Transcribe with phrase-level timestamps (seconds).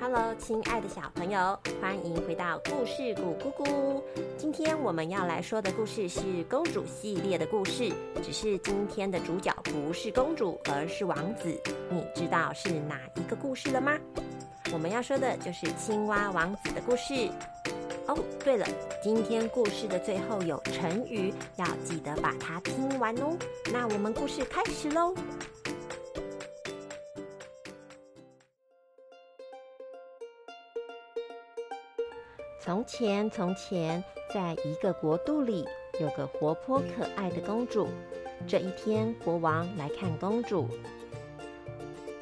[0.00, 4.02] Hello，亲爱的小朋友，欢迎回到故事谷咕咕。
[4.38, 11.54] 今天我们要来说的故事是公主系列的故事，只是今天的主角不是公主，而是王子。
[11.90, 13.92] 你知道是哪一个故事了吗？
[14.72, 17.28] 我们要说的就是青蛙王子的故事。
[18.06, 18.66] 哦，对了，
[19.02, 23.36] 今天故事的最后有成语，要记得把它听完哦。
[23.70, 25.14] 那我们故事开始喽。
[32.70, 35.66] 从前，从前，在一个国度里，
[35.98, 37.88] 有个活泼可爱的公主。
[38.46, 40.68] 这一天，国王来看公主。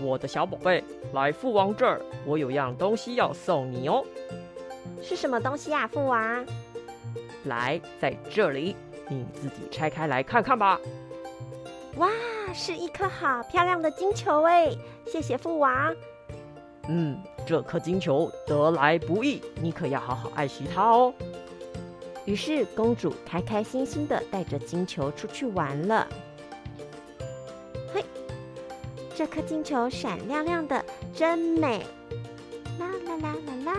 [0.00, 4.04] 我的小宝贝，来父王这儿，我有样东西要送你哦。
[5.00, 6.44] 是什么东西啊，父王？
[7.44, 8.74] 来，在这里，
[9.08, 10.80] 你自己拆开来看看吧。
[11.98, 12.10] 哇，
[12.52, 14.76] 是一颗好漂亮的金球哎！
[15.06, 15.94] 谢谢父王。
[16.88, 21.14] 嗯，这颗金球得来不易，你可要好好爱惜它哦。
[22.24, 26.06] 于是公主开开心心的带着金球出去玩了。
[27.94, 28.04] 嘿，
[29.14, 31.84] 这颗金球闪亮亮的，真美！
[32.78, 33.78] 啦啦啦啦啦！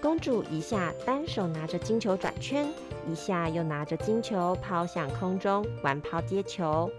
[0.00, 2.68] 公主一下单手拿着金球转圈，
[3.08, 6.90] 一下又拿着金球抛向空中玩抛接球。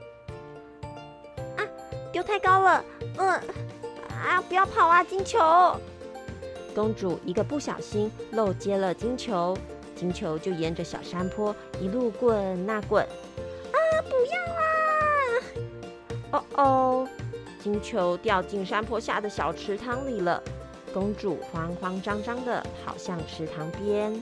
[1.57, 1.63] 啊，
[2.13, 2.85] 丢太高了！
[3.17, 3.41] 嗯。
[4.23, 4.41] 啊！
[4.47, 5.39] 不要跑啊，金球！
[6.73, 9.55] 公主一个不小心漏接了金球，
[9.95, 13.03] 金球就沿着小山坡一路滚啊滚。
[13.03, 13.77] 啊！
[14.09, 14.63] 不要啊！
[16.31, 17.07] 哦哦，
[17.61, 20.41] 金球掉进山坡下的小池塘里了。
[20.93, 24.13] 公主慌慌张张的跑向池塘边。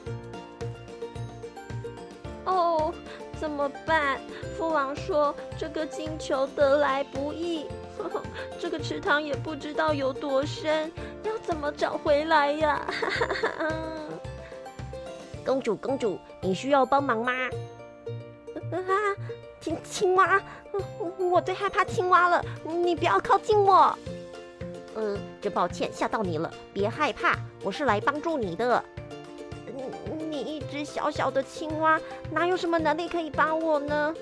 [3.62, 4.20] 么办？
[4.58, 7.66] 父王说这个金球得来不易。
[8.60, 10.92] 这个池塘也不知道有多深，
[11.24, 12.86] 要怎么找回来呀？
[15.46, 17.32] 公主，公主，你需要帮忙吗？
[18.72, 18.82] 啊，
[19.60, 20.42] 青青蛙，
[21.20, 23.96] 我最害怕青蛙了，你不要靠近我。
[24.96, 28.84] 呃，真抱歉吓到你了，别害怕，我是来帮助你的。
[30.72, 32.00] 只小小的青蛙，
[32.32, 34.16] 哪有什么能力可以帮我呢？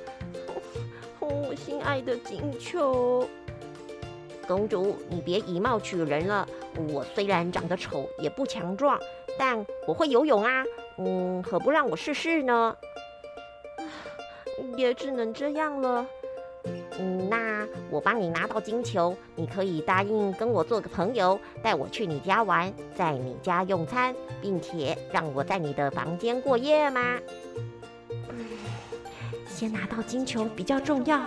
[1.19, 3.29] 我 心爱的金球。
[4.47, 6.47] 公主，你别以貌取人了。
[6.91, 8.99] 我虽然长得丑，也不强壮，
[9.37, 10.63] 但我会游泳啊。
[10.97, 12.75] 嗯，何不让我试试呢？
[14.75, 16.05] 也只能这样了。
[16.99, 27.17] 嗯，那我帮你拿到金球，你可以答应跟我做个朋友，带我去你家玩，在你家用餐，并且让我在你的房间过夜吗？
[28.29, 28.45] 嗯
[29.47, 31.19] 先拿到金球比较重要。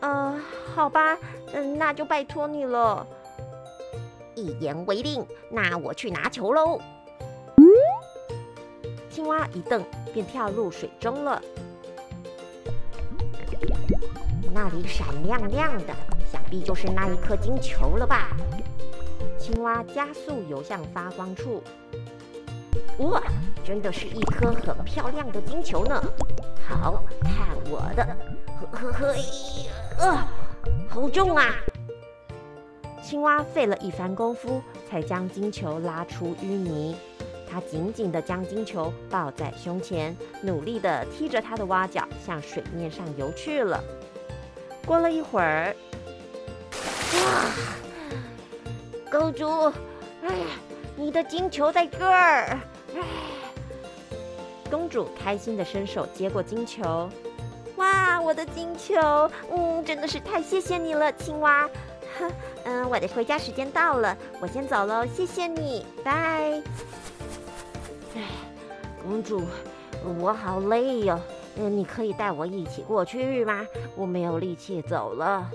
[0.00, 0.38] 呃，
[0.74, 1.16] 好吧，
[1.52, 3.06] 嗯，那就拜托你了。
[4.34, 6.80] 一言为定，那我去拿球喽。
[9.08, 9.82] 青蛙一蹬，
[10.12, 11.40] 便跳入水中了。
[14.52, 15.94] 那里闪亮亮的，
[16.30, 18.36] 想必就是那一颗金球了吧？
[19.38, 21.62] 青蛙加速游向发光处。
[22.98, 23.22] 哇，
[23.64, 26.00] 真的是一颗很漂亮的金球呢！
[26.66, 28.04] 好看我的，
[28.72, 29.14] 呵呵呵。
[29.98, 30.28] 呃，
[30.88, 31.50] 好重啊！
[33.02, 36.96] 青蛙费了一番功夫，才将金球拉出淤泥。
[37.50, 43.82] 它紧紧地将金球抱在胸前，努力地踢着它的蛙脚，向水面上游去了。
[44.84, 45.74] 过了一会儿，
[47.12, 47.44] 哇！
[49.10, 49.72] 公主，
[50.22, 50.30] 哎，
[50.96, 52.58] 你的金球在这儿！
[54.70, 57.08] 公主开心的伸手接过金球。
[57.76, 58.94] 哇，我的金球，
[59.50, 61.68] 嗯，真的是太谢谢你了，青蛙。
[62.64, 66.62] 嗯，我的回家时间到了，我先走喽，谢谢你，拜。
[68.14, 68.22] 哎，
[69.02, 69.42] 公主，
[70.18, 71.18] 我好累哟，
[71.56, 73.66] 嗯，你可以带我一起过去吗？
[73.96, 75.50] 我没有力气走了。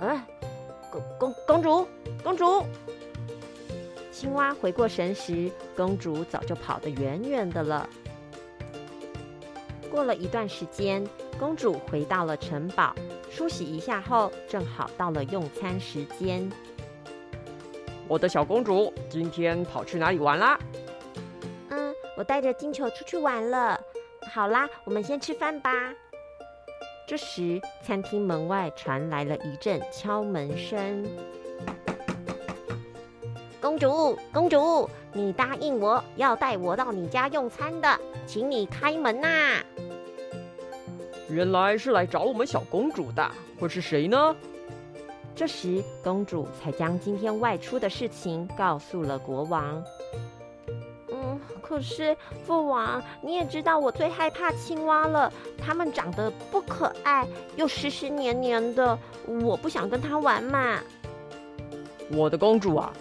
[0.00, 0.20] 嗯，
[0.90, 1.86] 公公公主，
[2.22, 2.64] 公主。
[4.12, 7.88] 青蛙回过神时，公主早就跑得远远的了。
[9.90, 11.04] 过了一段时间，
[11.38, 12.94] 公主回到了城堡，
[13.30, 16.48] 梳洗一下后，正好到了用餐时间。
[18.06, 20.58] 我的小公主，今天跑去哪里玩啦？
[21.70, 23.80] 嗯，我带着金球出去玩了。
[24.34, 25.70] 好啦，我们先吃饭吧。
[27.06, 31.06] 这时，餐厅门外传来了一阵敲门声。
[33.60, 37.88] 公主，公主，你答应我要带我到你家用餐的，
[38.26, 39.62] 请你开门呐！
[41.28, 44.34] 原来是来找我们小公主的，会是谁呢？
[45.36, 49.80] 这时，公主才将今天外出的事情告诉了国王。
[51.66, 52.14] 可是
[52.44, 57.26] 父王，你也知道我最害怕青蛙了，它们长得不可爱，
[57.56, 60.78] 又湿湿黏黏的，我不想跟它玩嘛。
[62.12, 62.92] 我的公主啊，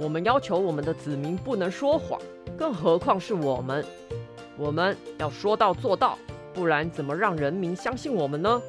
[0.00, 2.18] 我们要求我们的子民不能说谎，
[2.56, 3.84] 更何况是我们，
[4.56, 6.18] 我们要说到做到，
[6.54, 8.62] 不然怎么让人民相信我们呢？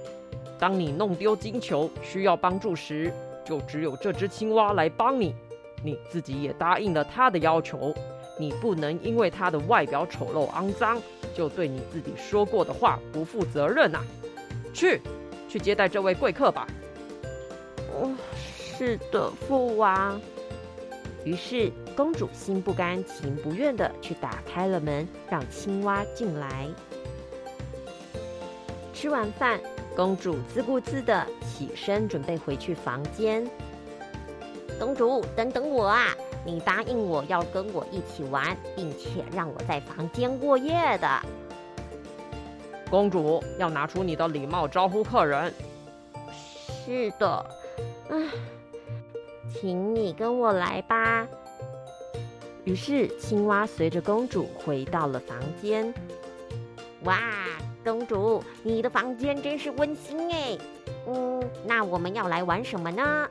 [0.59, 3.13] 当你弄丢金球需要帮助时，
[3.45, 5.33] 就只有这只青蛙来帮你。
[5.83, 7.93] 你自己也答应了他的要求，
[8.37, 11.01] 你不能因为它的外表丑陋肮脏，
[11.33, 13.99] 就对你自己说过的话不负责任呐！
[14.73, 15.01] 去，
[15.49, 16.67] 去接待这位贵客吧。
[17.93, 20.19] 哦，是的，父王。
[21.23, 26.67] 于是公主心不甘情不愿的去打开了门，让青蛙进来。
[28.93, 29.59] 吃完饭。
[29.95, 33.43] 公主自顾自的起身，准备回去房间。
[34.79, 36.15] 公主，等等我啊！
[36.47, 41.21] 你答应我要跟我一起玩，并且让我在房间过夜的。
[42.89, 45.53] 公主要拿出你的礼貌招呼客人。
[46.85, 47.45] 是的，
[48.09, 48.17] 唉，
[49.53, 51.27] 请你跟我来吧。
[52.63, 55.93] 于是青蛙随着公主回到了房间。
[57.03, 57.19] 哇！
[57.83, 60.57] 公主，你的房间真是温馨哎。
[61.07, 63.27] 嗯，那我们要来玩什么呢？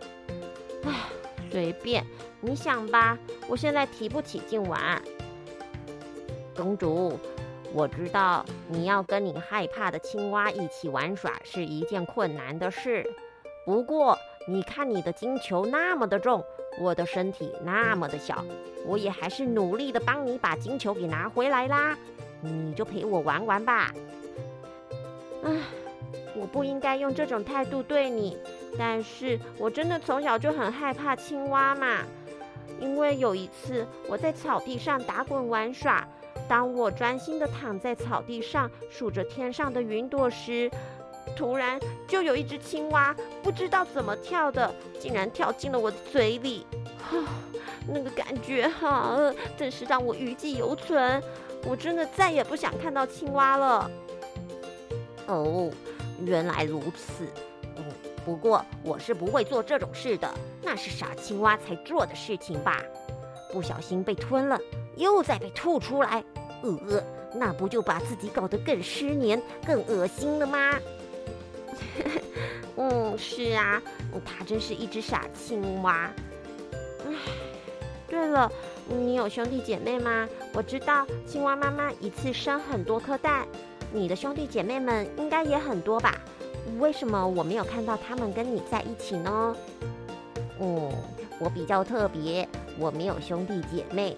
[1.57, 2.05] 随便
[2.43, 3.17] 你想吧。
[3.49, 5.01] 我现在提不起劲玩。
[6.55, 7.19] 公主，
[7.73, 13.03] 我知道你要跟你害怕的青蛙一起玩耍是一件困难的事。
[13.65, 16.45] 不过，你看你的金球那么的重，
[16.79, 18.45] 我的身体那么的小，
[18.85, 21.97] 我也还是努力的帮你把金球给拿回来啦。
[22.43, 23.95] 你就陪我玩玩吧。
[25.43, 25.59] 唉，
[26.37, 28.37] 我不应该用这种态度对你，
[28.79, 31.99] 但是我真的从小就很害怕青蛙嘛。
[32.81, 36.07] 因为有一次我在草地上打滚玩耍，
[36.47, 40.71] 当我专心的躺在草地上数着天上的云朵时，
[41.35, 46.67] 突然就有一只青蛙不知道怎么跳的，竟然跳进了我的嘴里。
[47.89, 51.23] 那个感觉哈，真是让我余悸犹存。
[51.65, 53.91] 我真的再也不想看到青蛙了。
[55.27, 55.71] 哦，
[56.25, 57.27] 原来如此。
[58.27, 60.29] 不过我是不会做这种事的，
[60.61, 62.83] 那是傻青蛙才做的事情吧？
[63.53, 64.59] 不小心被吞了，
[64.97, 66.25] 又再被吐出来，
[66.63, 67.01] 呃，
[67.33, 70.75] 那不就把自己搞得更失眠、更恶心了吗？
[72.77, 73.81] 嗯，是啊，
[74.25, 76.11] 它真是一只傻青蛙。
[77.07, 77.15] 唉，
[78.09, 78.51] 对了，
[78.89, 80.29] 你有兄弟姐妹吗？
[80.53, 83.47] 我知道青蛙妈妈一次生很多颗蛋。
[83.93, 86.21] 你的兄弟姐妹们应该也很多吧？
[86.79, 89.57] 为什么我没有看到他们跟你在一起呢？
[90.61, 90.91] 嗯，
[91.39, 92.49] 我比较特别，
[92.79, 94.17] 我没有兄弟姐妹，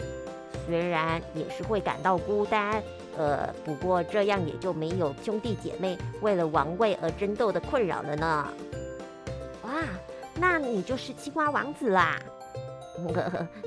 [0.66, 2.82] 虽然也是会感到孤单，
[3.16, 8.48] 呃，不过这样也就没有兄弟姐妹为了王位而争斗的困扰了呢。
[9.62, 9.70] 哇，
[10.34, 12.18] 那你就是青蛙王子啦？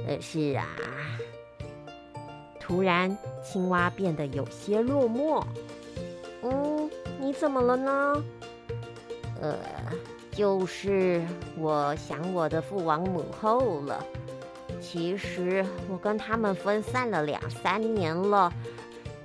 [0.08, 0.66] 呃，是啊。
[2.60, 5.44] 突然，青蛙变得有些落寞。
[6.42, 6.90] 嗯，
[7.20, 8.24] 你怎么了呢？
[9.42, 9.58] 呃，
[10.32, 11.22] 就是
[11.58, 14.06] 我想我的父王母后了。
[14.80, 18.52] 其实我跟他们分散了两三年了，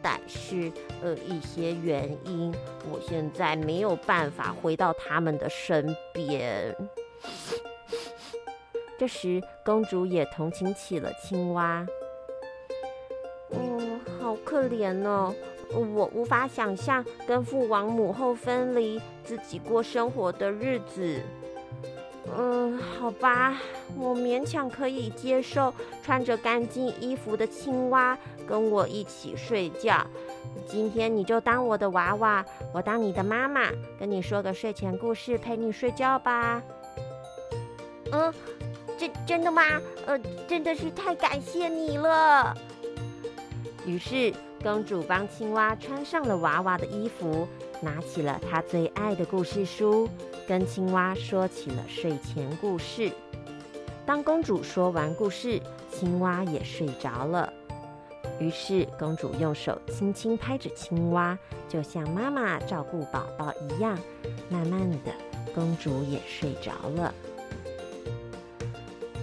[0.03, 0.71] 但是
[1.03, 2.53] 呃一些原因，
[2.91, 6.75] 我现在没有办法回到他们的身边。
[8.99, 11.87] 这时，公主也同情起了青蛙。
[13.51, 15.35] 嗯，好可怜哦。
[15.77, 21.21] 我无法想象跟父王母后分离，自己过生活的日子。
[22.37, 23.57] 嗯，好吧，
[23.97, 28.19] 我勉强可以接受穿着干净衣服的青蛙
[28.49, 30.05] 跟我一起睡觉。
[30.67, 36.61] 今天你就当我的娃娃，我当你的妈妈，跟你说个睡前故事，陪你睡觉吧。
[38.11, 38.35] 嗯，
[38.99, 39.63] 真真的吗？
[40.07, 40.19] 呃，
[40.49, 42.57] 真的是太感谢你了。
[43.87, 44.35] 于是。
[44.63, 47.47] 公主帮青蛙穿上了娃娃的衣服，
[47.81, 50.09] 拿起了她最爱的故事书，
[50.49, 53.13] 跟青蛙说起了睡前故事。
[54.05, 55.61] 当公主说完故事，
[55.93, 57.53] 青蛙也睡着了。
[58.41, 63.97] 于是公主用手轻轻拍着青蛙，就像妈妈照顾宝宝一样。
[64.49, 65.13] 慢慢的，
[65.55, 67.15] 公主也睡着了。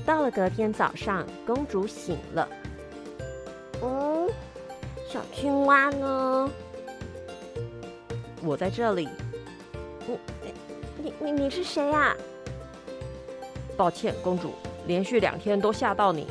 [0.06, 2.48] 到了隔天早上，公主醒了。
[3.82, 4.13] 嗯。
[5.14, 6.50] 小青蛙呢？
[8.42, 9.08] 我在这里。
[10.08, 10.18] 你、
[11.04, 12.16] 你、你、你是谁呀？
[13.78, 14.54] 抱歉，公主，
[14.88, 16.26] 连续两天都吓到你。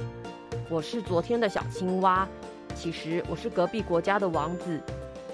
[0.69, 2.27] 我是昨天的小青蛙，
[2.75, 4.81] 其实我是隔壁国家的王子。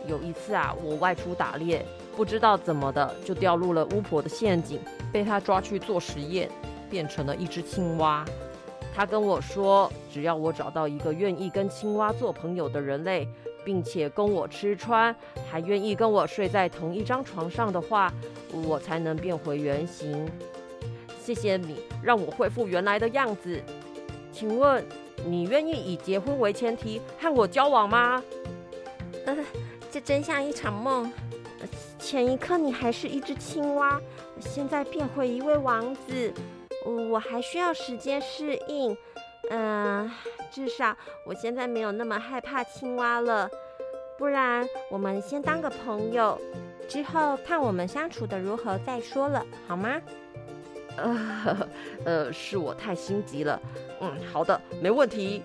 [0.07, 1.83] 有一次啊，我外出打猎，
[2.15, 4.79] 不知道怎么的就掉入了巫婆的陷阱，
[5.11, 6.51] 被她抓去做实验，
[6.91, 8.27] 变成了一只青蛙。
[8.99, 13.29] 他跟我说，只要我找到一个愿意跟青蛙做朋友的人类，
[13.65, 15.15] 并且供我吃穿，
[15.49, 18.13] 还愿意跟我睡在同一张床上的话，
[18.67, 20.29] 我才能变回原形。
[21.17, 23.63] 谢谢你让我恢复原来的样子。
[24.33, 24.85] 请问？
[25.25, 28.21] 你愿意以结婚为前提和我交往吗？
[29.27, 29.37] 呃，
[29.93, 31.09] 这真像一场梦。
[32.01, 34.01] 前一刻你还是一只青蛙，
[34.41, 36.33] 现在变回一位王子，
[36.95, 38.97] 我还需要时间适应。
[39.51, 40.11] 嗯，
[40.51, 43.49] 至少我现在没有那么害怕青蛙了。
[44.19, 46.39] 不然，我们先当个朋友，
[46.89, 50.01] 之后看我们相处的如何再说了，好吗？
[50.97, 51.69] 呃，
[52.05, 53.61] 呃，是我太心急了。
[54.01, 55.43] 嗯，好的，没问题。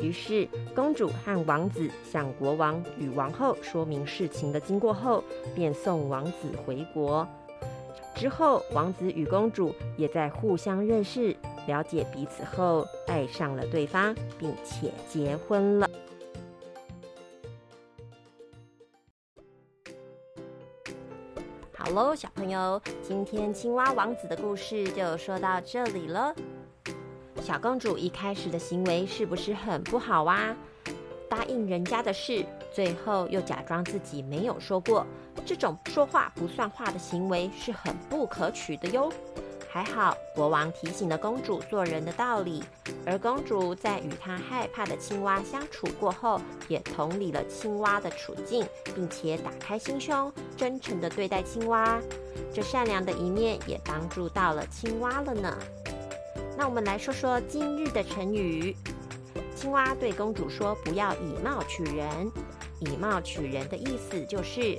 [0.00, 5.22] 于是，公主和王子向国王与王后说明事情的经过后，
[5.54, 7.26] 便送王子回国。
[8.22, 11.36] 之后，王子与公主也在互相认识、
[11.66, 15.90] 了解彼此后，爱上了对方，并且结婚了。
[21.76, 26.32] 好喽，小朋友，今天青蛙王子的故事就说到这里了。
[27.40, 30.56] 小公主一开始的行为是不是很不好啊？
[31.28, 35.04] 答应人家的事，最后又假装自己没有说过，
[35.44, 39.12] 这种说话不算话的行为是很不可取的哟。
[39.68, 42.62] 还好国王提醒了公主做人的道理，
[43.06, 51.98] 而公主在与她害怕的青蛙相处过后，也同理了青蛙的处境，并且打开心胸，真诚地对待青蛙。
[52.52, 55.58] 这善良的一面也帮助到了青蛙了呢。
[56.58, 58.76] 那我们来说说今日的成语。
[59.56, 62.30] 青蛙对公主说：“不要以貌取人。”
[62.80, 64.78] 以貌取人的意思就是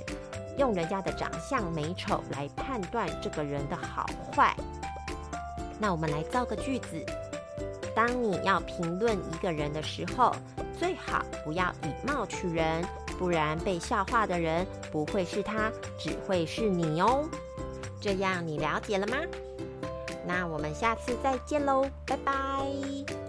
[0.58, 4.54] 用人家的长相美丑来判断这个人的好坏。
[5.78, 7.04] 那我们来造个句子：
[7.94, 10.34] 当你要评论一个人的时候，
[10.78, 12.84] 最好不要以貌取人，
[13.18, 17.24] 不然被笑话的人不会是他，只会是你哦。
[18.00, 19.16] 这样你了解了吗？
[20.26, 23.23] 那我们下次再见喽，拜拜。